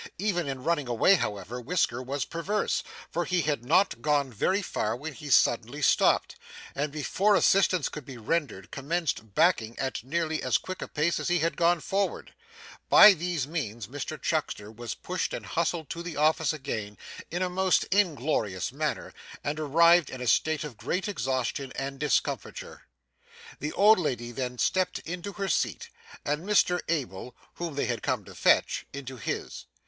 [0.17, 4.95] Even in running away, however, Whisker was perverse, for he had not gone very far
[4.95, 6.37] when he suddenly stopped,
[6.73, 11.27] and before assistance could be rendered, commenced backing at nearly as quick a pace as
[11.27, 12.33] he had gone forward.
[12.89, 16.97] By these means Mr Chuckster was pushed and hustled to the office again,
[17.29, 19.13] in a most inglorious manner,
[19.43, 22.87] and arrived in a state of great exhaustion and discomfiture.
[23.59, 25.91] The old lady then stepped into her seat,
[26.25, 29.67] and Mr Abel (whom they had come to fetch) into his.